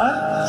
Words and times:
啊？ 0.00 0.39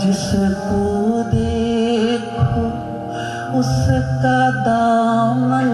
जिसको 0.00 0.82
देखो 1.32 2.64
उसका 3.58 4.38
दामन 4.66 5.68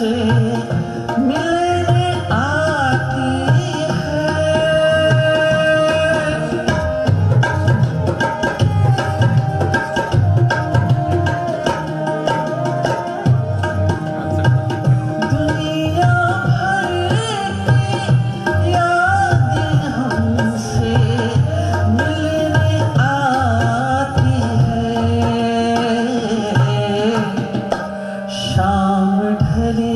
love. 0.00 0.59
নাম 28.90 29.18
ঢলে 29.42 29.94